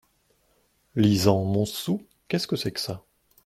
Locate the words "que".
2.47-2.55, 2.71-2.79